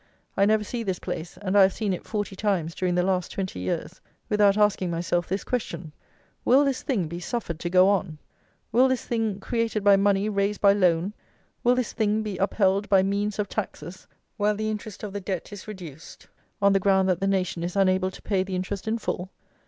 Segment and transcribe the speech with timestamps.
[0.35, 3.31] I never see this place (and I have seen it forty times during the last
[3.31, 5.93] twenty years) without asking myself this question:
[6.43, 8.17] Will this thing be suffered to go on;
[8.71, 11.13] will this thing, created by money raised by loan;
[11.63, 15.53] will this thing be upheld by means of taxes, while the interest of the Debt
[15.53, 16.25] is reduced,
[16.63, 19.29] on the ground that the nation is unable to pay the interest in full?